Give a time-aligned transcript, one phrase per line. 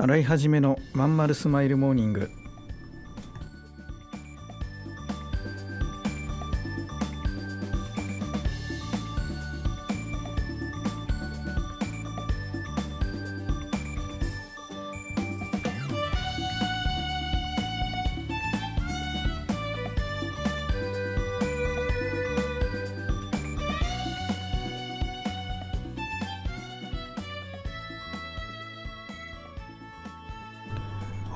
[0.00, 2.30] 洗い始めのまんまるスマイルモーニング。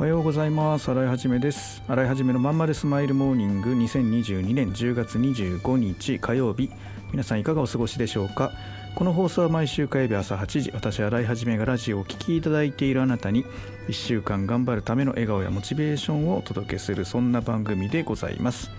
[0.03, 0.91] おはようございます。
[0.91, 1.81] 洗いはじめです。
[1.87, 3.71] 洗いはじめのまんまるスマイルモーニング。
[3.75, 6.73] 2022年10月25日火曜日。
[7.13, 8.51] 皆さんいかがお過ごしでしょうか？
[8.97, 10.73] この放送は毎週火曜日朝8時。
[10.73, 13.45] 私洗いはじめがラジオをお聴きいただいているあなたに
[13.87, 18.73] 1週間頑張るための笑顔やモチベーションをお届けするそんな番組でございます。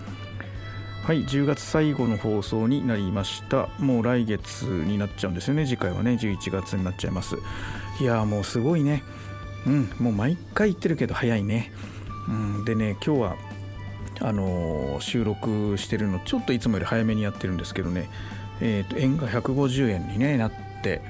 [1.04, 3.70] はい10月最後の放送になりました。
[3.78, 5.64] もう来月になっちゃうんですよね。
[5.64, 7.36] 次回はね11月になっちゃいます。
[7.98, 9.02] いやもうすごいね。
[9.66, 11.72] うんもう毎回言ってるけど早いね、
[12.28, 13.36] うん、でね今日は
[14.20, 18.08] あのー収録してるのちょっといつもより早めにやってるんですけどね。
[18.60, 20.52] えーと円が150円に、ね、なっ
[20.82, 21.02] て。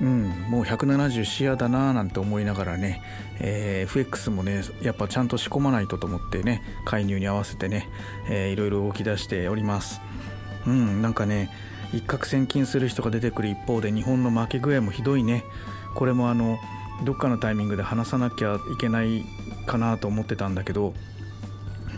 [0.00, 3.02] うん、もう170視野だなーなんて思いながらね、
[3.38, 7.86] えー FX もねやっぱちゃんと仕込まないとと思ってね介入に合わせてね、
[8.30, 10.00] えーいろいろ動き出しております。
[10.66, 11.50] うんなんかね
[11.92, 15.44] 一攫千金する人が出てくる一方で日本の負け具合もひどいね。
[15.94, 16.58] これもあの
[17.04, 19.24] どっかのタイミングで話さなきゃいけない
[19.66, 20.94] かなと思ってたんだけど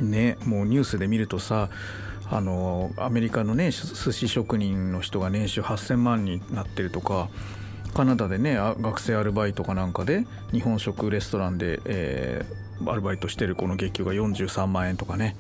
[0.00, 1.68] ねもうニュースで見るとさ
[2.30, 7.28] あのアメリカのね寿司職人の人が年収8000万になってるとか
[7.94, 15.36] カナダでね学生アルバイトかなんかで日本食レストランで、えーアルバイトしてる子の月給が43万円とかね。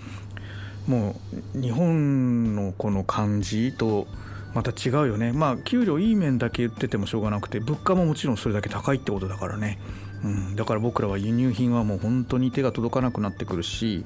[0.86, 1.14] も
[1.54, 4.08] う日本のこの感じと
[4.54, 5.32] また違うよね。
[5.32, 9.78] まあ給料いい面だけ言っててもしょうがなくて物価ももちろんそれだけ高いってことだからね、
[10.24, 14.04] うん、だから僕らは輸入品はもう本当に手が届かなくなってくるし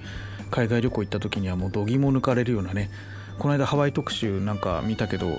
[0.51, 2.91] 海外旅行行った時にはもう度肝抜かれるようなね。
[3.39, 5.39] この間ハワイ特集なんか見たけど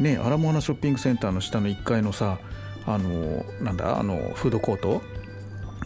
[0.00, 2.38] ねアラモアナショッピングセンターの下の1階のさ
[2.84, 5.02] あのなんだあのフードコート？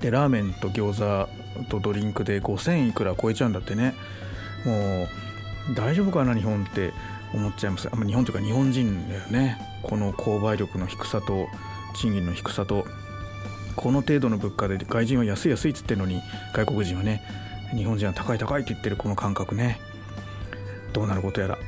[0.01, 1.29] でラーメンと餃子
[1.71, 3.95] とドリンクで5000いくら超えちゃうんだってね
[4.65, 5.07] も
[5.73, 6.93] う大丈夫かな日本って
[7.33, 7.89] 思っちゃいます。
[7.91, 9.59] あま日本というか日本人だよね。
[9.83, 11.47] この購買力の低さと
[11.95, 12.87] 賃金の低さと
[13.77, 16.23] この程度の物価で外人は安い安いっつってるのに
[16.55, 17.23] 外国人はね
[17.75, 19.81] 日本人は高い高いって言ってるこの感覚ね。
[20.93, 21.59] どうなることやら。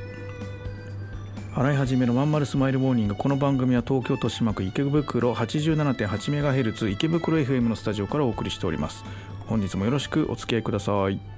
[1.55, 3.15] 洗い始めのまんまるスマイルモーニング。
[3.17, 9.05] この番組は東京豊島区池袋 87.8MHz 池袋 FM のスタジオからお送りしております。
[9.47, 11.38] 本日もよろしくお付き合いください。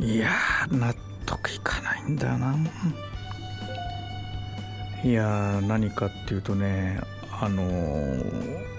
[0.00, 0.94] いやー納
[1.26, 2.56] 得いかないんだよな。
[5.04, 7.00] いやー何かっていうとね
[7.30, 8.70] あのー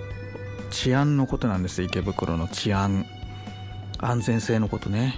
[0.72, 3.06] 治安のことなんです池袋の治安。
[4.00, 5.16] 安全性のことね。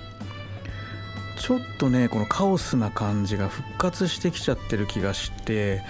[1.37, 5.81] ちょっとねこのカオスな感じが復活してきちゃってる気がして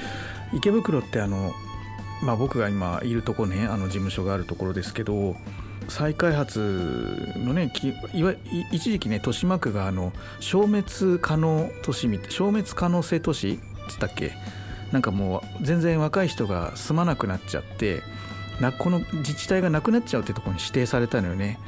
[0.52, 1.54] 池袋ってあの
[2.24, 5.36] まあ僕が今いるとこねあの事務所があるところですけど
[5.88, 7.72] 再開発のね
[8.14, 8.34] いわ
[8.72, 13.58] 一時期ね豊島区があの消滅可能都市み消滅可能性都市っ
[13.90, 14.32] つったっけ？
[14.92, 18.02] なんかもう全然若い人が住まなくなっちゃって
[18.62, 21.60] なこの自治体がなくなっちゃうってとこに指定されたのよね。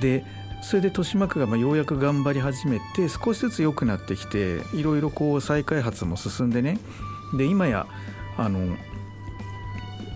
[0.00, 0.24] で
[0.60, 6.78] それで豊島区がまようやく頑張り始めて少しずつ良くなってきていろいろこう再開発も進んでね。
[7.36, 7.86] で今や
[8.36, 8.76] あの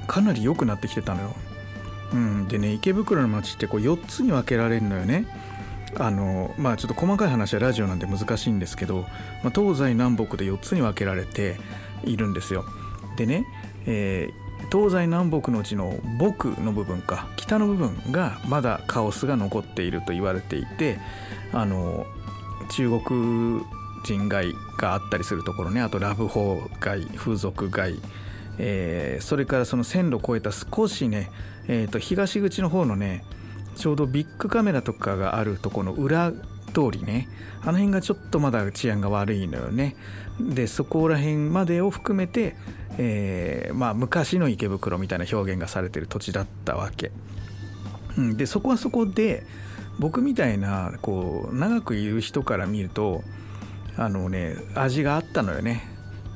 [0.09, 1.35] かなり良くなってきてたのよ。
[2.13, 5.27] うん、でね池袋の街ってこう4つに分けられるのよね
[5.99, 9.01] あのまあちょっと細かい話はラジオなんで難しいんですけど、
[9.43, 11.59] まあ、東西南北で4つに分けられて
[12.05, 12.65] いるんですよ。
[13.17, 13.45] でね、
[13.87, 20.99] えー、東西南北のうちの「北」の部分か北の部分がまだカオスが残っていると言われていて
[21.53, 22.07] あの
[22.71, 23.63] 中国
[24.05, 28.01] 人街があったりするところねあとラブホー街風俗街、
[28.59, 31.31] えー、それからその線路を越えた少しね、
[31.69, 33.25] えー、と東口の方のね
[33.77, 37.29] ちょうどビッグカメラとかがあるとこの裏通りね
[37.63, 39.97] あの辺がちょっとまだ治安が悪いのよね。
[40.41, 42.57] でそこら辺までを含めて、
[42.99, 47.13] えー、まあ、昔の池袋みたいな表現がされてる土地だったわけ、
[48.17, 49.47] うん、でそこはそこで
[49.99, 53.23] 僕みたいなこう長くいる人から見ると
[53.97, 55.87] あのね味があったのよね、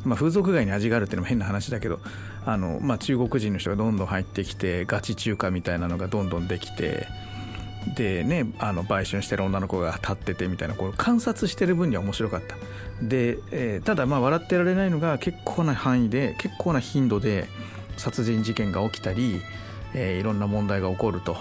[0.05, 2.01] まあ、風俗街に味があるっていうのも変な話だけど
[2.47, 7.07] あの、まあ、中国人の人がどんどん入ってきてガチ中華みたいなのがどんどんできて
[7.95, 12.57] でねあの売春してる女の子が立っててみたいなこう観察してる分には面白かった。
[13.03, 17.49] で、えー、ただまあ笑ってられないのが結構な範囲で結構な頻度で
[17.97, 19.41] 殺人事件が起きたり、
[19.95, 21.37] えー、いろんな問題が起こると。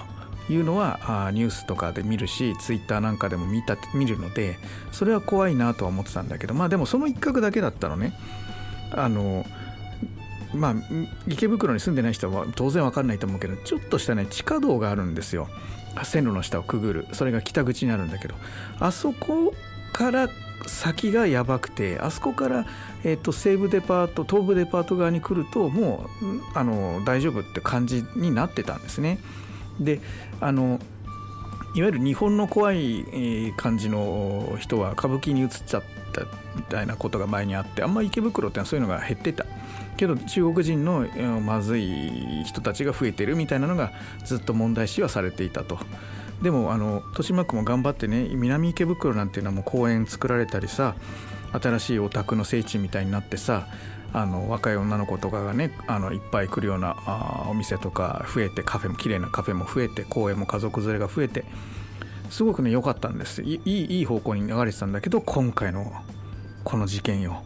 [0.48, 4.60] いうのはあニュースとかで見るしツイッターなんかでも見た見るので
[4.92, 8.14] それは怖いなとは思ってたんだけどまあでもその一角だけだったのね。
[8.92, 9.44] あの
[10.56, 10.76] まあ
[11.28, 15.48] 池袋に住んでない人は当然わかんないと思うけどちょっとしたね地下道があるんですよ。
[16.04, 17.08] 線路の下をくぐる。
[17.14, 18.36] それが北口になるんだけど。
[18.80, 19.54] あそこ
[19.94, 20.28] から
[20.68, 22.66] 先がやばくてあそこから、
[23.04, 29.20] えーと、西武デパート東武デパート側に来るともうあの大丈夫って感じになってたんですね。
[29.80, 30.02] で
[30.42, 30.80] あの
[31.76, 36.22] いわゆる日本の怖い感じの人は歌舞伎に移っちゃった
[36.56, 39.46] みたいなことが前にあってあんま池袋ってのはそういうのが減ってた。
[39.96, 41.08] けど中国人の
[41.42, 43.92] まずい人たちが増えてるみたいなのが
[44.24, 45.80] ずっと問題視はされていたと。
[46.42, 50.96] でもあの豊島区も頑張ってね南池袋なんていうのはもう公園作られたりさ
[51.54, 53.68] 新しいお宅の聖地みたいになってさ
[54.14, 61.46] あの若い女の子とかがねあのいっぱい来るようなあお店とか増えてカフェも綺麗なカフェも増えて公園も家族連れが増えて
[62.30, 65.92] すごくね良かったんですいいいい方向に流れてたんだけど今回の
[66.64, 67.44] この事件よ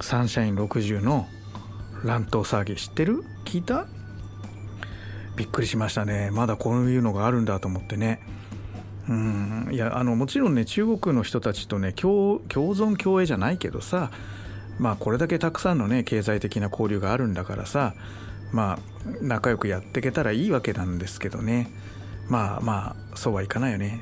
[0.00, 1.26] サンシャイン60の
[2.04, 3.24] 乱闘騒ぎ知ってる？
[3.44, 3.86] 聞いた？
[5.36, 6.30] びっくりしましたね。
[6.32, 8.20] まだこういうのがあるんだと思ってね。
[9.08, 9.68] うん。
[9.72, 14.10] いやあのもちろんね中国の人たちとね共存共栄じゃないけどさ
[14.78, 17.94] まあこれだけたくさんのね経済的な交流があるんだからさ
[18.52, 18.78] まあ
[19.20, 21.70] 仲良くやっていけたらいいわけなんですけどね。
[22.28, 24.00] まあまあそうはいかないよね。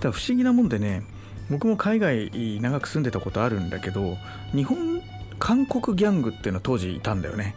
[0.00, 1.02] ただ不思議なもんでね
[1.50, 2.30] 僕も海外
[2.60, 4.16] 長く住んでたことあるんだけど
[4.54, 4.97] 日本
[5.38, 7.54] 韓国ギャングっていうのは当時いたんだよね。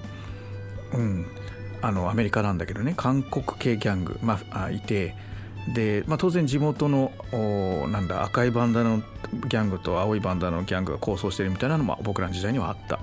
[0.93, 1.25] うん。
[1.81, 2.93] あのアメリカなんだけどね。
[2.95, 5.15] 韓国系ギャング、まあ、いて。
[5.73, 7.11] で、まあ、当然地元の
[7.89, 9.01] なんだ赤いバンダの
[9.47, 12.99] ギャングと青いバンダのギャングが構想してるみたいなのも僕らの時代にはあった。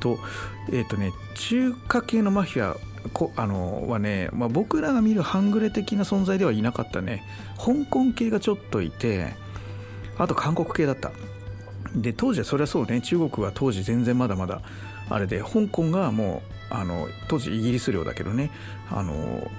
[0.00, 0.18] と
[0.72, 2.76] えっ、ー、とね中華系のマフィア
[3.12, 7.22] こあのはね、まあ、僕らが見る半グレ的な存在ではいなかったね。
[7.58, 9.34] 香港系がちょっといて
[10.16, 11.12] あと韓国系だった。
[11.94, 13.00] で当時はそれはそうね。
[13.00, 14.62] 中国は当時全然まだまだ
[15.08, 18.50] あれで香港がもうあの当時イギリス領だけどね。
[18.90, 19.50] あの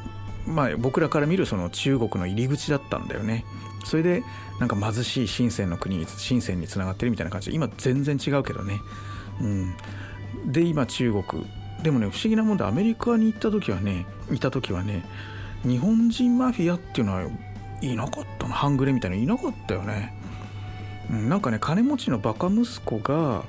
[0.45, 3.45] まあ僕らから見るその中国の入り口だったんだよね。
[3.85, 4.23] それで
[4.59, 8.79] なんか貧しい深センの国深センにつながってるみたいな感じで今全然違うけどね。
[9.41, 9.75] うん。
[10.51, 11.45] で今中国。
[11.83, 15.06] でもね不思議なもんでアメリカに行った時はねいた時はね
[15.63, 17.30] 日本人マフィアっていうのは
[17.81, 18.56] いなかったな。
[18.56, 20.13] 半グレみたいなのいなかったよね、
[21.09, 23.44] なんかね金持ちのバカ息子が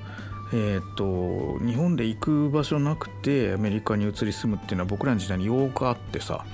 [0.52, 6.44] えーと、日本で行く場所なくてアメリカに移り住むっていうのは僕らの時代によくあってさ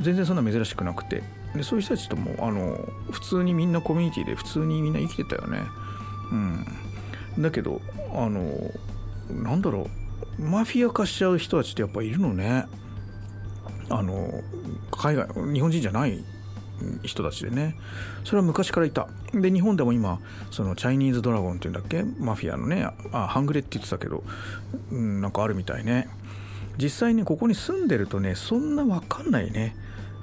[0.00, 1.22] 全然そんな珍しくなくて。
[1.54, 2.78] でそういう人たちともあの
[3.10, 5.62] 普通にみんなコミュニティで普通にみんな生きてたよね。
[6.30, 7.42] うん。
[7.42, 7.80] だけど
[8.14, 8.54] あの
[9.28, 9.88] なんだろ
[10.38, 12.66] うマフィア化しちゃう人たちってやっぱいるのね。
[13.88, 14.30] あの
[14.92, 16.24] 海外日本人じゃない
[17.02, 17.76] 人たちでね。
[18.24, 19.08] それは昔からいた。
[19.32, 20.20] で日本でも今
[20.50, 22.04] そのチャイニーズドラゴンっていうんだっけ？
[22.18, 24.24] マフィアのねあ半グレって言ってたけど、
[24.90, 26.08] うん、なんかあるみたいね。
[26.78, 29.76] 実際にここに住んでるとねそんな分かんないね。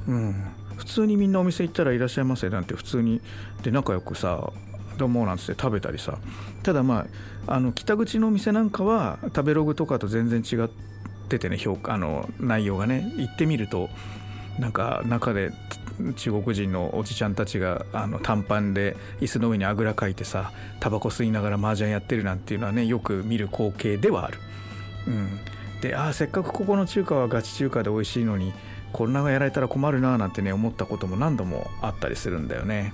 [0.08, 0.36] うん。
[0.76, 2.50] 普通にみんなお店行ったらいらっしゃいませ。
[2.50, 3.22] なんて普通に。
[3.64, 4.52] で仲良くさ
[4.98, 6.18] どうもなんつって食べたりさ。
[6.64, 7.06] ただま
[7.48, 10.70] ああの北口のお店なんかは食べログとかと全然違っ
[11.30, 13.90] ててね評価あの内容がね行ってみると
[14.60, 15.52] なんか中で
[16.16, 24.40] 中国人のおじちゃんたちがあの短パンで椅子の上にあぐらかいてさタバコ吸いながら麻雀やってるなんていうのはねよく見る光景ではある。
[25.08, 25.40] うん、
[25.82, 28.54] でああせっかくここの中華はガチ中華で美味しいのに
[28.94, 32.94] コロナがやられたら困るななんてね思ったことも何度もあったりするんだよね。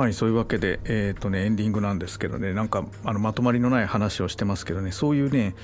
[0.00, 5.54] はいそういうわけで、えーとね、エンディングなんですけどねなんかあのまとまりのない話をしてますけどねそういうね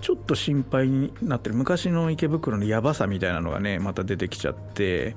[0.00, 1.56] ちょっと心配になってる。
[1.56, 5.16] 昔の池袋のやばさみたいなのがねまた出てきちゃって。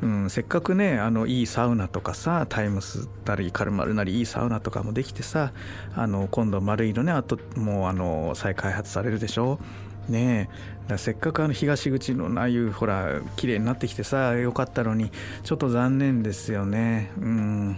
[0.00, 5.52] うん、せっかくねあのいいサウナとかさタイムスなりカルマルなりいいサウナとかもできてさ
[5.96, 9.58] あの今度丸いのねあともうあの再開発されるでしょ？
[10.08, 10.48] ね
[10.88, 10.98] え。
[10.98, 15.10] せっかくあの東口のああいうほら綺麗になってきてさよかったのに
[15.42, 17.10] ちょっと残念ですよね。
[17.18, 17.76] うん。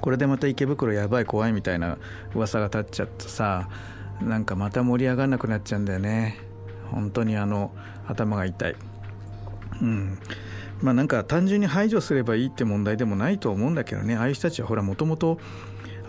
[0.00, 1.98] これでまた池袋やばい怖いみたいな
[2.34, 3.68] 噂が立っちゃってさ
[4.20, 6.36] なんかまた盛り上がんなくなっちゃうんだよね。
[6.90, 7.72] 本当にあの
[8.06, 8.76] 頭が痛い。
[9.80, 10.18] うん。
[10.82, 14.16] まあなんか単純に排除すればいいって問題でもないと思うんだけどね。
[14.16, 15.38] ああいう人たちはほらもともと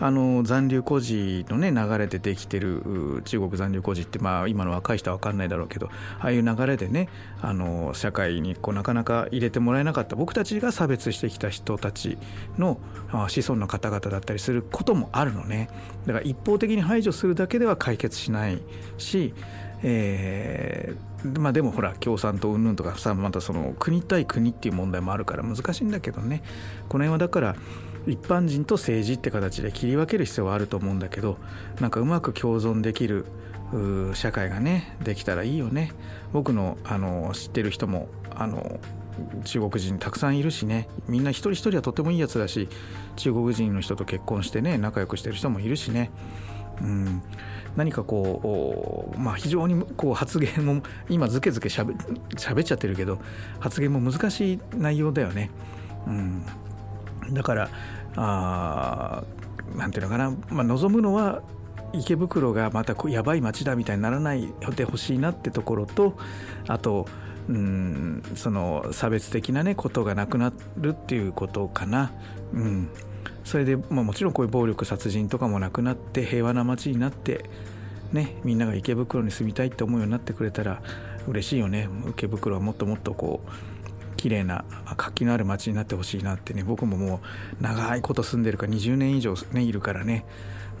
[0.02, 7.08] あの残留孤児のね流れでできてる中国残留孤児ってまあ今の若い人は分かんないだろうけどああいう流れでね
[7.40, 12.18] あの社会にこうなかなか入れてもらえなかった僕たちが差別してきた人たち
[12.58, 12.80] の
[13.28, 15.68] 子孫の方々だったりすることもあるのね。
[16.04, 18.60] だから一方的に排除するだけでは解決しない
[18.98, 19.32] し
[19.84, 26.42] えー、まあでもほら共産党云々とかさまたその国対国っていう問題もあるから難しいんだけどね。
[26.88, 27.56] この辺はだから
[28.06, 31.38] 一般人と政治って形で切り分ける必要はあると思うんだけど
[31.80, 33.26] なんかうまく共存できる
[34.14, 35.92] 社会がねできたらいいよね。
[36.32, 38.80] 僕のあの知ってる人もあの
[39.44, 40.88] 中国人たくさんいるしね。
[41.08, 42.68] みんな一人一人はとてもいいやつだし
[43.16, 46.10] 中国人の人と結婚してね仲良くしてる人もいるしね、
[46.82, 47.22] うん、
[47.76, 53.18] 何かこう、まあ、非常にこう発言も今ずけずけしゃべっちゃってるけど
[53.58, 55.50] 発言も難しい内容だよね。
[56.06, 56.44] うん。
[57.30, 57.70] だから
[58.16, 59.22] あ
[59.76, 61.42] なんていうのかな、まあ、望むのは
[61.92, 66.16] 池袋がまたやばい街だみたいにならないでほしいなってところと
[66.66, 67.06] あと
[67.48, 72.12] うんその差別的なねことがなくなるっていうことかな。
[72.52, 72.88] うん。
[73.44, 77.50] それで、まあ、もちろんこういう暴力殺人とかもなくなって平和な街になって
[78.12, 80.80] ねみんなが池袋に住みたいって思うようになってくれたら
[81.26, 81.88] 嬉しいよね。
[82.10, 83.81] 池袋はもっともっとこう
[84.22, 84.64] 綺麗な
[84.96, 87.16] 活気のある街になってほしいなってね僕もも
[87.60, 90.24] う長いこと住んでるから20年以上ねいるからね。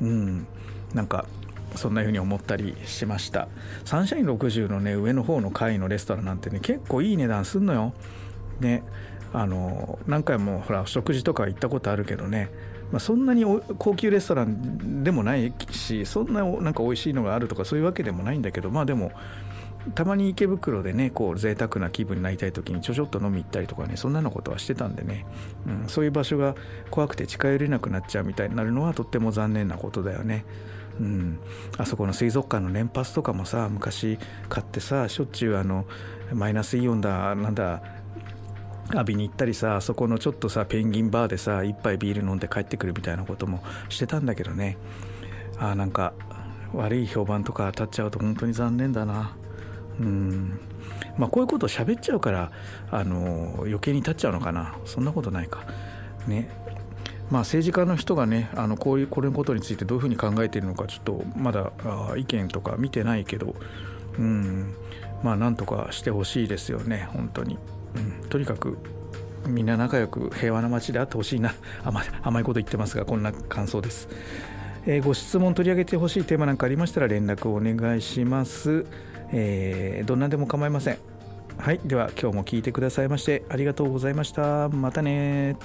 [0.00, 0.46] うん。
[0.94, 1.26] なんか
[1.74, 3.48] そんな風に思ったりしました。
[3.84, 7.92] サンシャイン60のね上の方の階のレストランなんてね結構いい値段すんのよ。
[8.60, 8.84] ね。
[9.32, 12.48] あの何回もほら食事とか行ったことあるけどね。
[12.92, 13.44] まあ、そんなに
[13.76, 19.10] 高級レストランでもないしそんななんか美味しいのがあるとかそういうわけでもないんだけどまあでも
[19.94, 25.26] たまに池袋でねこう贅沢な気分になりたい時にちょちょっと飲み行ったりとかねそんなのことはしてたんでね、
[25.66, 26.54] うん、そういう場所が
[26.90, 30.44] 怖くて近寄れなくなっちゃうみたいになるのはとっても残念なことだよね。
[31.00, 31.38] うん、
[31.78, 34.18] あそこの水族館の年パスとかもさ昔
[34.50, 35.86] 買ってさしょっちゅうあの
[36.34, 37.82] マイナスイオンだなんだ
[38.92, 44.76] 浴びに行ったりさあそこのちょっとさペンギンバーでさ一杯ビール飲んで帰ってくるみたいなこともしてたんだけどね
[45.58, 46.12] あなんか
[46.74, 49.34] 悪い評判とか当たっちゃうと本当に残念だな。
[50.00, 50.60] うん。
[51.18, 52.50] まあ、こういうことを喋っちゃうから
[52.90, 54.74] あの余計に立っちゃうのかな。
[54.84, 55.64] そんなことないか。
[56.26, 56.48] ね。
[57.30, 61.72] まあ、政治家の人がねあのこういうこれのことについてどういうふうに考えているのかちょっとまだ
[62.16, 63.54] 意見とか見てないけど
[64.18, 64.74] うん。
[65.22, 67.08] まあなんとかしてほしいですよね。
[67.12, 67.58] 本当に、
[67.94, 68.78] うん、とにかく
[69.46, 71.54] みんな仲良く平和な街であってほしいな。
[71.84, 74.08] 甘甘いこと言ってますがこんな感想です、
[74.86, 78.84] えー、ご質問取り上げてほしいテーマなんかありましたら連絡をお願いします。
[79.32, 80.98] えー、どんなでも構いません。
[81.58, 84.68] はいでは今日も聞いてくださいましてありがとうございました。
[84.68, 85.56] またね